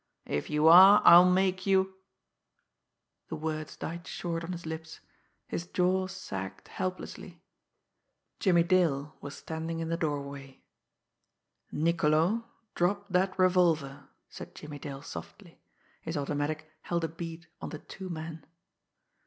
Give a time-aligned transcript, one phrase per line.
[0.25, 1.93] If you are, I'll make you"
[3.29, 4.99] The words died short on his lips
[5.45, 7.43] his jaw sagged helplessly.
[8.39, 10.63] Jimmie Dale was standing in the doorway.
[11.71, 15.61] "Niccolo, drop that revolver!" said Jimmie Dale softly.
[16.01, 18.43] His automatic held a bead on the two men.